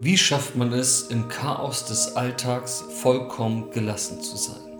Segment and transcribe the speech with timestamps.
[0.00, 4.73] Wie schafft man es, im Chaos des Alltags vollkommen gelassen zu sein?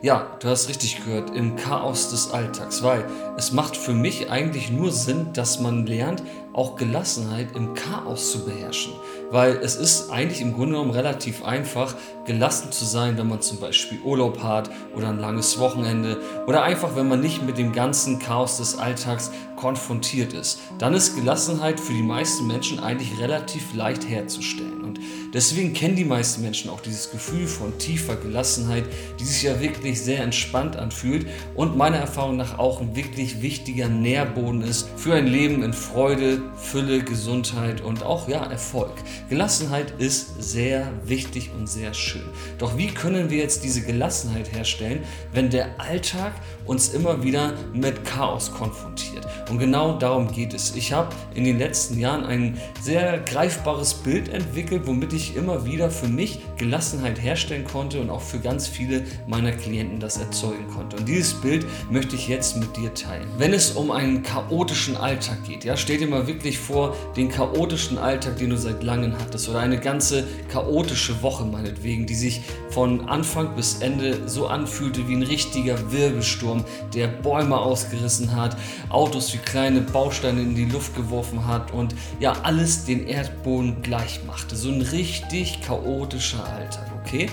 [0.00, 3.04] Ja, du hast richtig gehört, im Chaos des Alltags, weil
[3.36, 6.22] es macht für mich eigentlich nur Sinn, dass man lernt,
[6.52, 8.92] auch Gelassenheit im Chaos zu beherrschen.
[9.30, 11.94] Weil es ist eigentlich im Grunde genommen relativ einfach,
[12.26, 16.96] gelassen zu sein, wenn man zum Beispiel Urlaub hat oder ein langes Wochenende oder einfach,
[16.96, 20.60] wenn man nicht mit dem ganzen Chaos des Alltags konfrontiert ist.
[20.78, 24.82] Dann ist Gelassenheit für die meisten Menschen eigentlich relativ leicht herzustellen.
[24.84, 25.00] Und
[25.34, 28.84] deswegen kennen die meisten Menschen auch dieses Gefühl von tiefer Gelassenheit,
[29.18, 33.88] die sich ja wirklich sehr entspannt anfühlt und meiner Erfahrung nach auch ein wirklich wichtiger
[33.88, 38.92] Nährboden ist für ein Leben in Freude, Fülle, Gesundheit und auch ja, Erfolg.
[39.28, 42.28] Gelassenheit ist sehr wichtig und sehr schön.
[42.58, 45.00] Doch wie können wir jetzt diese Gelassenheit herstellen,
[45.32, 46.32] wenn der Alltag
[46.66, 49.26] uns immer wieder mit Chaos konfrontiert?
[49.50, 50.76] Und genau darum geht es.
[50.76, 55.90] Ich habe in den letzten Jahren ein sehr greifbares Bild entwickelt, womit ich immer wieder
[55.90, 60.96] für mich Gelassenheit herstellen konnte und auch für ganz viele meiner Klienten das erzeugen konnte.
[60.96, 63.28] Und dieses Bild möchte ich jetzt mit dir teilen.
[63.38, 67.98] Wenn es um einen chaotischen Alltag geht, ja, stell dir mal wirklich vor, den chaotischen
[67.98, 73.08] Alltag, den du seit langem hattest oder eine ganze chaotische Woche meinetwegen, die sich von
[73.08, 78.56] Anfang bis Ende so anfühlte wie ein richtiger Wirbelsturm, der Bäume ausgerissen hat,
[78.88, 84.20] Autos wie kleine Bausteine in die Luft geworfen hat und ja, alles den Erdboden gleich
[84.26, 84.56] machte.
[84.56, 87.28] So ein richtig chaotischer Alltag, okay?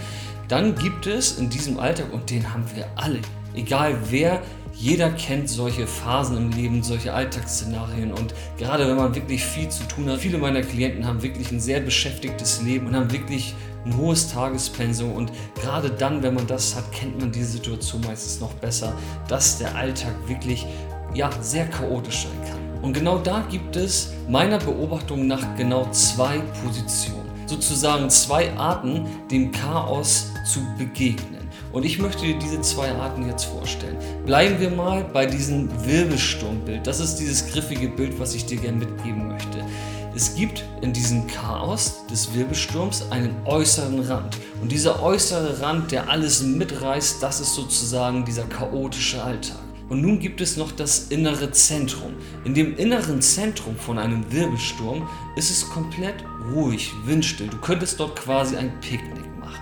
[0.48, 3.20] Dann gibt es in diesem Alltag, und den haben wir alle,
[3.56, 4.42] egal wer,
[4.78, 8.12] jeder kennt solche Phasen im Leben, solche Alltagsszenarien.
[8.12, 11.62] Und gerade wenn man wirklich viel zu tun hat, viele meiner Klienten haben wirklich ein
[11.62, 15.14] sehr beschäftigtes Leben und haben wirklich ein hohes Tagespensum.
[15.14, 18.94] Und gerade dann, wenn man das hat, kennt man diese Situation meistens noch besser,
[19.30, 20.66] dass der Alltag wirklich
[21.14, 22.60] ja, sehr chaotisch sein kann.
[22.82, 29.52] Und genau da gibt es meiner Beobachtung nach genau zwei Positionen, sozusagen zwei Arten, dem
[29.52, 31.46] Chaos zu begegnen.
[31.72, 33.98] Und ich möchte dir diese zwei Arten jetzt vorstellen.
[34.26, 36.88] Bleiben wir mal bei diesem Wirbelsturmbild.
[36.88, 39.66] Das ist dieses griffige Bild, was ich dir gerne mitgeben möchte.
[40.16, 44.38] Es gibt in diesem Chaos des Wirbelsturms einen äußeren Rand.
[44.62, 49.65] Und dieser äußere Rand, der alles mitreißt, das ist sozusagen dieser chaotische Alltag.
[49.88, 52.14] Und nun gibt es noch das innere Zentrum.
[52.44, 56.16] In dem inneren Zentrum von einem Wirbelsturm ist es komplett
[56.54, 57.48] ruhig, windstill.
[57.48, 59.62] Du könntest dort quasi ein Picknick machen.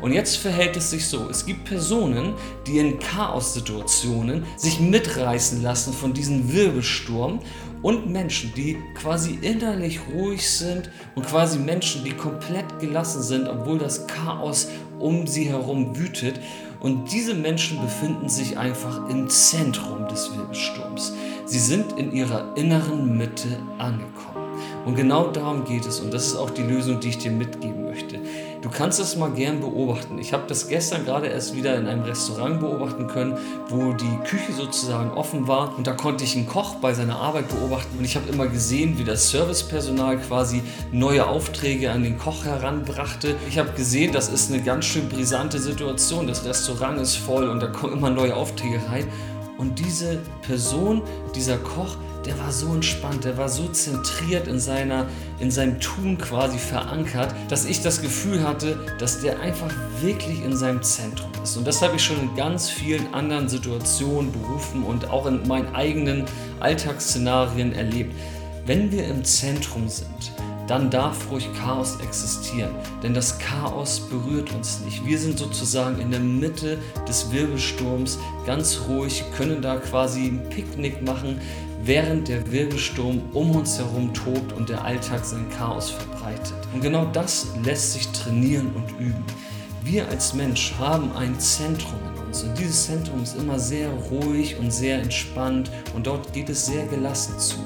[0.00, 2.32] Und jetzt verhält es sich so, es gibt Personen,
[2.66, 7.40] die in Chaos-Situationen sich mitreißen lassen von diesem Wirbelsturm
[7.82, 13.78] und Menschen, die quasi innerlich ruhig sind und quasi Menschen, die komplett gelassen sind, obwohl
[13.78, 16.40] das Chaos um sie herum wütet.
[16.80, 21.12] Und diese Menschen befinden sich einfach im Zentrum des Wirbelsturms.
[21.44, 24.39] Sie sind in ihrer inneren Mitte angekommen.
[24.84, 26.00] Und genau darum geht es.
[26.00, 28.18] Und das ist auch die Lösung, die ich dir mitgeben möchte.
[28.62, 30.18] Du kannst das mal gern beobachten.
[30.18, 33.36] Ich habe das gestern gerade erst wieder in einem Restaurant beobachten können,
[33.68, 35.76] wo die Küche sozusagen offen war.
[35.76, 37.98] Und da konnte ich einen Koch bei seiner Arbeit beobachten.
[37.98, 43.36] Und ich habe immer gesehen, wie das Servicepersonal quasi neue Aufträge an den Koch heranbrachte.
[43.48, 46.26] Ich habe gesehen, das ist eine ganz schön brisante Situation.
[46.26, 49.06] Das Restaurant ist voll und da kommen immer neue Aufträge rein.
[49.60, 51.02] Und diese Person,
[51.34, 55.06] dieser Koch, der war so entspannt, der war so zentriert in, seiner,
[55.38, 60.56] in seinem Tun quasi verankert, dass ich das Gefühl hatte, dass der einfach wirklich in
[60.56, 61.58] seinem Zentrum ist.
[61.58, 65.74] Und das habe ich schon in ganz vielen anderen Situationen, Berufen und auch in meinen
[65.74, 66.24] eigenen
[66.60, 68.14] Alltagsszenarien erlebt.
[68.66, 70.32] Wenn wir im Zentrum sind,
[70.66, 72.70] dann darf ruhig Chaos existieren,
[73.02, 75.04] denn das Chaos berührt uns nicht.
[75.04, 76.78] Wir sind sozusagen in der Mitte
[77.08, 81.40] des Wirbelsturms ganz ruhig, können da quasi ein Picknick machen,
[81.82, 86.54] während der Wirbelsturm um uns herum tobt und der Alltag sein Chaos verbreitet.
[86.72, 89.24] Und genau das lässt sich trainieren und üben.
[89.82, 94.56] Wir als Mensch haben ein Zentrum in uns und dieses Zentrum ist immer sehr ruhig
[94.58, 97.56] und sehr entspannt und dort geht es sehr gelassen zu.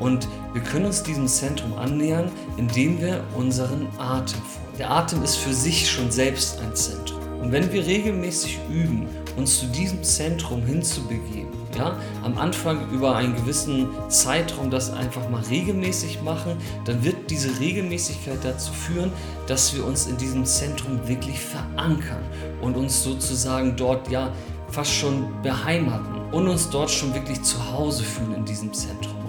[0.00, 4.78] Und wir können uns diesem Zentrum annähern, indem wir unseren Atem folgen.
[4.78, 7.20] Der Atem ist für sich schon selbst ein Zentrum.
[7.40, 9.06] Und wenn wir regelmäßig üben,
[9.36, 11.48] uns zu diesem Zentrum hinzubegeben,
[11.78, 17.60] ja, am Anfang über einen gewissen Zeitraum das einfach mal regelmäßig machen, dann wird diese
[17.60, 19.12] Regelmäßigkeit dazu führen,
[19.46, 22.22] dass wir uns in diesem Zentrum wirklich verankern
[22.60, 24.32] und uns sozusagen dort ja
[24.70, 29.20] fast schon beheimaten und uns dort schon wirklich zu Hause fühlen in diesem Zentrum.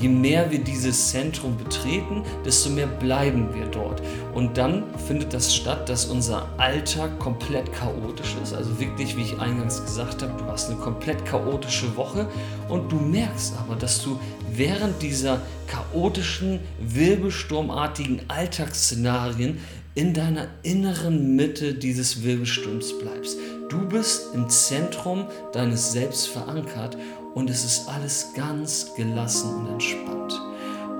[0.00, 4.00] Je mehr wir dieses Zentrum betreten, desto mehr bleiben wir dort.
[4.32, 8.54] Und dann findet das statt, dass unser Alltag komplett chaotisch ist.
[8.54, 12.26] Also wirklich, wie ich eingangs gesagt habe, du hast eine komplett chaotische Woche
[12.70, 14.18] und du merkst aber, dass du
[14.50, 19.58] während dieser chaotischen, wirbelsturmartigen Alltagsszenarien
[19.94, 23.38] in deiner inneren Mitte dieses Wirbelsturms bleibst.
[23.68, 26.96] Du bist im Zentrum deines Selbst verankert
[27.34, 30.40] und es ist alles ganz gelassen und entspannt.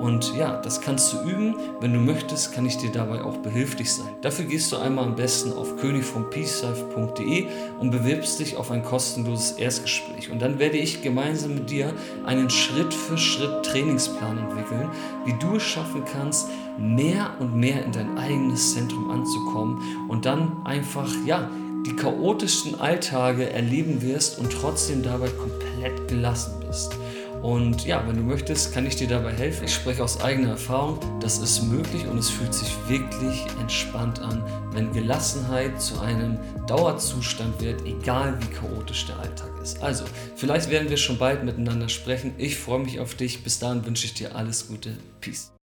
[0.01, 1.57] Und ja, das kannst du üben.
[1.81, 4.09] Wenn du möchtest, kann ich dir dabei auch behilflich sein.
[4.23, 7.47] Dafür gehst du einmal am besten auf königvompeacelife.de
[7.79, 10.31] und bewirbst dich auf ein kostenloses Erstgespräch.
[10.31, 11.93] Und dann werde ich gemeinsam mit dir
[12.25, 14.89] einen Schritt für Schritt Trainingsplan entwickeln,
[15.27, 16.49] wie du es schaffen kannst,
[16.79, 21.51] mehr und mehr in dein eigenes Zentrum anzukommen und dann einfach, ja,
[21.87, 26.97] die chaotischsten Alltage erleben wirst und trotzdem dabei komplett gelassen bist.
[27.43, 29.65] Und ja, wenn du möchtest, kann ich dir dabei helfen.
[29.65, 34.45] Ich spreche aus eigener Erfahrung, das ist möglich und es fühlt sich wirklich entspannt an,
[34.73, 39.83] wenn Gelassenheit zu einem Dauerzustand wird, egal wie chaotisch der Alltag ist.
[39.83, 40.05] Also,
[40.37, 42.35] vielleicht werden wir schon bald miteinander sprechen.
[42.37, 43.43] Ich freue mich auf dich.
[43.43, 44.97] Bis dahin wünsche ich dir alles Gute.
[45.21, 45.51] Peace.